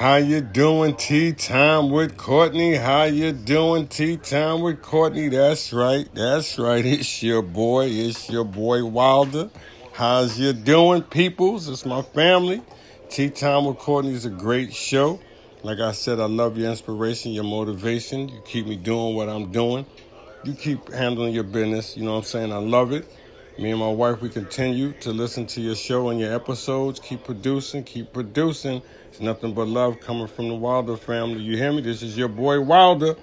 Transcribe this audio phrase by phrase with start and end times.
[0.00, 0.96] How you doing?
[0.96, 2.74] Tea time with Courtney.
[2.74, 3.86] How you doing?
[3.86, 5.28] Tea time with Courtney.
[5.28, 6.08] That's right.
[6.14, 6.82] That's right.
[6.86, 7.88] It's your boy.
[7.88, 9.50] It's your boy Wilder.
[9.92, 11.68] How's you doing, peoples?
[11.68, 12.62] It's my family.
[13.10, 15.20] Tea time with Courtney is a great show.
[15.62, 18.30] Like I said, I love your inspiration, your motivation.
[18.30, 19.84] You keep me doing what I'm doing.
[20.44, 21.94] You keep handling your business.
[21.94, 22.52] You know what I'm saying?
[22.54, 23.06] I love it.
[23.60, 26.98] Me and my wife, we continue to listen to your show and your episodes.
[26.98, 28.80] Keep producing, keep producing.
[29.10, 31.42] It's nothing but love coming from the Wilder family.
[31.42, 31.82] You hear me?
[31.82, 33.16] This is your boy Wilder,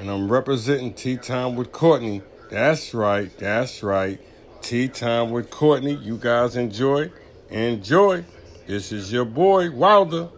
[0.00, 2.20] and I'm representing Tea Time with Courtney.
[2.50, 4.20] That's right, that's right.
[4.60, 5.94] Tea Time with Courtney.
[5.94, 7.12] You guys enjoy?
[7.50, 8.24] Enjoy.
[8.66, 10.30] This is your boy Wilder.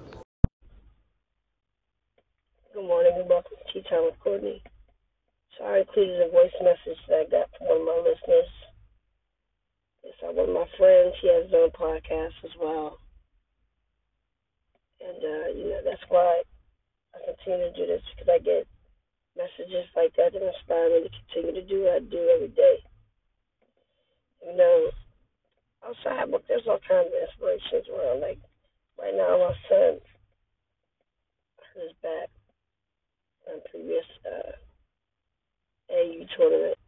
[2.74, 4.62] Good morning and welcome to Tea Time with Courtney.
[5.56, 8.50] Sorry, I included a voice message that I got from one of my listeners.
[10.08, 11.14] It's uh, one of my friends.
[11.68, 12.98] Own podcast as well.
[15.00, 16.42] And, uh, you know, that's why
[17.14, 18.66] I continue to do this because I get
[19.36, 22.76] messages like that that inspire me to continue to do what I do every day.
[24.44, 24.90] You know,
[25.86, 28.20] outside, but there's all kinds of inspirations around.
[28.20, 28.38] Like,
[28.98, 30.00] right now, my son
[31.74, 32.28] his back
[33.46, 34.52] on previous uh,
[35.92, 36.78] AAU tournament.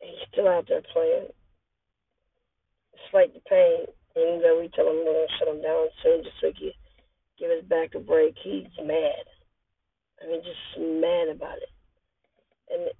[0.00, 1.28] And he's still out there playing.
[3.10, 6.36] Despite the pain, even though we tell him we're to shut him down soon just
[6.40, 6.72] so he can
[7.40, 9.26] give his back a break, he's mad.
[10.22, 11.74] I mean, just mad about it.
[12.70, 12.96] And it,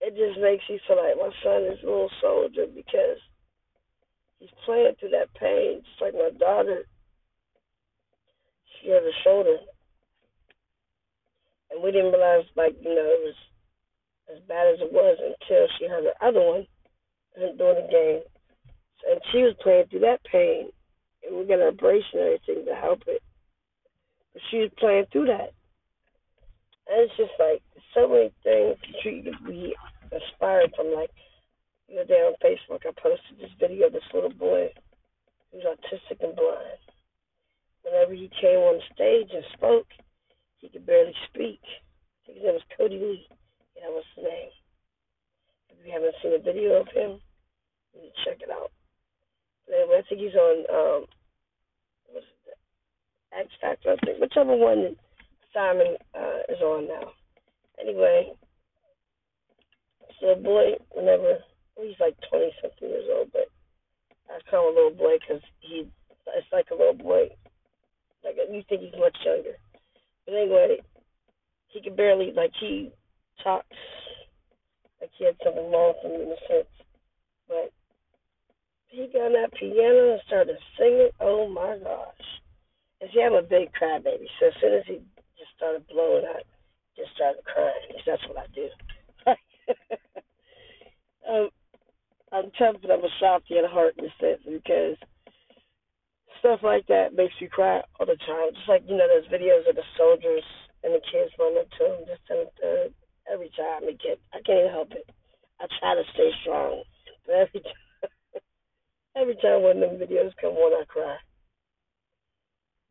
[0.00, 3.22] it just makes you feel like my son is a little soldier because
[4.40, 6.82] he's playing through that pain, just like my daughter.
[8.82, 9.58] She had a shoulder,
[11.70, 13.38] and we didn't realize, like you know, it was
[14.34, 16.66] as bad as it was until she had the other one
[17.38, 18.22] during the game,
[19.08, 20.70] and she was playing through that pain,
[21.24, 23.22] and we got an abrasion and everything to help it.
[24.32, 25.52] But she was playing through that.
[26.88, 27.62] And it's just like
[27.94, 29.74] so many things could be
[30.10, 30.94] inspired from.
[30.94, 31.10] Like
[31.88, 34.72] the other day on Facebook, I posted this video of this little boy
[35.52, 36.82] who's autistic and blind.
[37.82, 39.86] Whenever he came on stage and spoke,
[40.58, 41.60] he could barely speak.
[41.64, 43.26] I think his name was Kodi Lee.
[43.74, 44.50] Yeah, that was his name.
[45.70, 47.20] If you haven't seen a video of him,
[47.94, 48.70] you need to check it out.
[49.72, 51.04] I think he's on um,
[52.12, 52.58] what's it,
[53.38, 54.96] X Factor, I think, whichever one
[55.54, 57.12] Simon uh, is on now.
[57.80, 58.32] Anyway,
[60.20, 61.38] so boy, whenever
[61.80, 63.48] he's like twenty something years old, but
[64.28, 65.86] I call him a little boy because he
[66.36, 67.30] it's like a little boy.
[68.24, 69.56] Like you think he's much younger,
[70.26, 70.78] but anyway,
[71.68, 72.90] he could barely like he
[73.42, 73.66] talks.
[75.00, 76.68] Like he had something wrong with him in a sense,
[77.48, 77.72] but
[78.90, 81.10] he got on that piano and started singing.
[81.20, 82.40] Oh my gosh!
[83.00, 85.00] And see, I'm a big crybaby, so as soon as he
[85.38, 86.44] just started blowing out,
[86.96, 87.88] just started crying.
[87.88, 88.68] Because that's what I do.
[91.30, 91.48] um,
[92.32, 94.96] I'm tough, but I'm a softy at heart in a sense because
[96.38, 98.52] stuff like that makes you cry all the time.
[98.54, 100.44] Just like you know those videos of the soldiers
[100.82, 102.48] and the kids running up to them, just and
[103.30, 105.06] every time I get, I can't even help it.
[105.60, 106.82] I try to stay strong,
[107.26, 107.89] but every time,
[109.16, 111.16] every time one of them videos come on, I cry.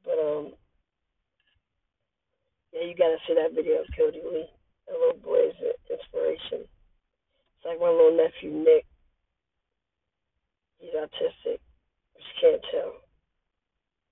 [0.06, 0.54] But um,
[2.74, 4.50] yeah, you gotta see that video of Kodi Lee.
[4.88, 6.66] That little boy is an inspiration.
[6.66, 8.86] It's like my little nephew Nick.
[10.80, 11.60] He's autistic,
[12.14, 12.94] but you can't tell.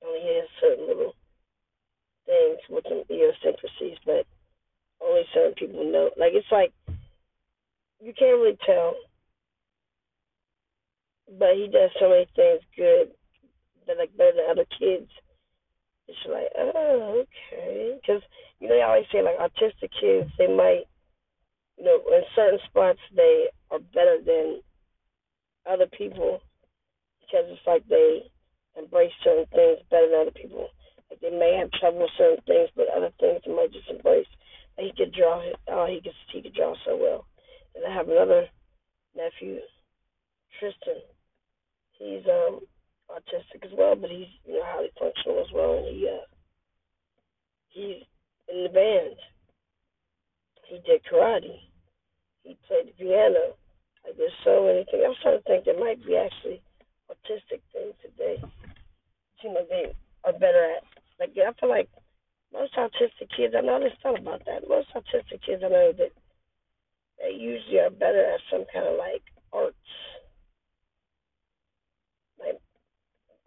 [0.05, 1.15] Only he has certain little
[2.25, 4.25] things with some idiosyncrasies, but
[5.01, 6.11] only certain people know.
[6.17, 6.73] Like it's like
[8.03, 8.95] you can't really tell,
[11.27, 13.11] but he does so many things good
[13.87, 15.09] that like better than other kids.
[16.07, 18.21] It's like, oh, okay, because
[18.59, 20.87] you know they always say like autistic kids they might,
[21.77, 24.61] you know, in certain spots they are better than
[25.69, 26.39] other people
[27.19, 28.23] because it's like they
[28.77, 30.69] embrace certain things better than other people.
[31.09, 34.27] Like they may have trouble with certain things, but other things they might just embrace.
[34.77, 35.41] He could draw.
[35.67, 37.25] Oh, he could he could draw so well.
[37.75, 38.47] And I have another
[39.15, 39.59] nephew,
[40.59, 41.01] Tristan.
[41.99, 42.61] He's um
[43.09, 46.25] autistic as well, but he's you know highly functional as well, and he uh
[47.69, 48.03] he's
[48.49, 49.15] in the band.
[50.67, 51.59] He did karate.
[52.43, 53.55] He played the piano.
[54.05, 55.03] Like there's so many things.
[55.03, 56.61] I was trying to think there might be actually
[57.11, 58.37] autistic things they
[59.41, 59.93] seem like they
[60.25, 60.83] are better at.
[61.19, 61.89] Like I feel like
[62.53, 64.67] most autistic kids, I know this thought about that.
[64.67, 66.11] Most autistic kids I know that
[67.19, 69.23] they usually are better at some kind of like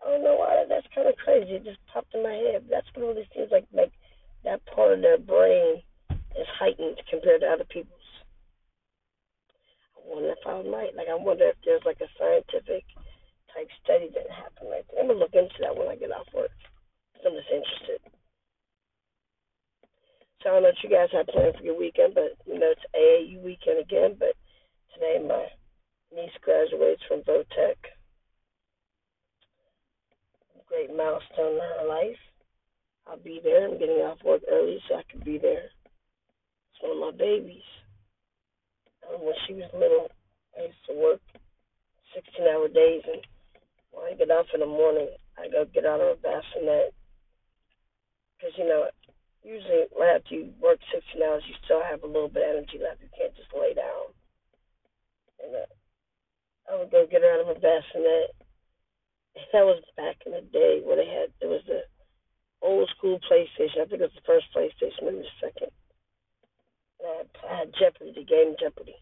[0.00, 1.60] Like don't know why that's kind of crazy.
[1.60, 2.64] It just popped in my head.
[2.70, 3.92] That's what really seems like like
[4.44, 8.00] that part of their brain is heightened compared to other people's.
[9.96, 11.08] I wonder if I might like.
[11.08, 12.84] I wonder if there's like a scientific
[13.52, 15.02] type study that happened right there.
[15.02, 16.50] I'm gonna look into that when I get off work.
[17.20, 18.00] I'm just interested.
[20.40, 22.72] So I don't know what you guys have planned for your weekend, but you know
[22.72, 24.16] it's AAU weekend again.
[24.18, 24.32] But
[24.94, 25.52] today my
[26.14, 27.89] niece graduates from Votech.
[30.70, 32.22] Great milestone in her life.
[33.04, 33.66] I'll be there.
[33.66, 35.66] I'm getting off work early so I can be there.
[35.66, 37.66] It's one of my babies.
[39.02, 40.06] Um, when she was little,
[40.54, 41.20] I used to work
[42.14, 43.18] 16 hour days, and
[43.90, 46.94] when I get off in the morning, I go get out of a bassinet.
[48.38, 48.86] Because, you know,
[49.42, 52.78] usually right after you work 16 hours, you still have a little bit of energy
[52.78, 53.02] left.
[53.02, 54.14] You can't just lay down.
[55.42, 55.70] And uh,
[56.70, 58.38] I would go get out of a bassinet.
[59.52, 61.82] That was back in the day where they had, it was the
[62.62, 63.82] old school PlayStation.
[63.82, 65.70] I think it was the first PlayStation, maybe the second.
[67.00, 68.96] And I had, Jeopardy, the game Jeopardy.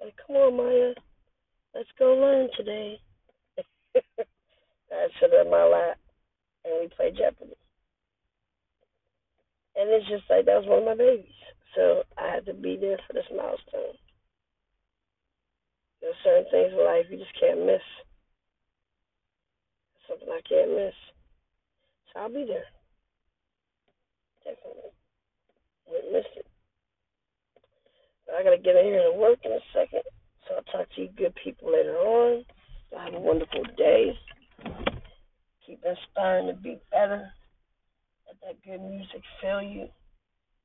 [0.00, 0.94] Like, come on, Maya,
[1.74, 2.98] let's go learn today.
[3.96, 5.98] I sit in my lap
[6.64, 7.56] and we play Jeopardy.
[9.76, 11.26] And it's just like that was one of my babies.
[11.74, 13.98] So I had to be there for this milestone.
[16.04, 17.80] There's certain things in life you just can't miss.
[20.06, 20.92] Something I can't miss.
[22.12, 22.68] So I'll be there.
[24.44, 24.92] Definitely.
[25.88, 26.46] Wouldn't miss it.
[28.26, 30.02] But I gotta get in here and work in a second.
[30.44, 32.44] So I'll talk to you good people later on.
[32.92, 34.12] Have a wonderful day.
[35.66, 37.32] Keep inspiring to be better.
[38.28, 39.88] Let that good music fill you.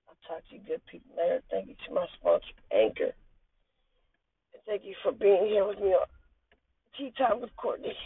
[0.04, 1.42] I'll talk to you good people later.
[1.50, 3.14] Thank you to my sponsor, Anchor.
[4.70, 6.06] Thank you for being here with me on
[6.96, 7.98] Tea Time with Courtney.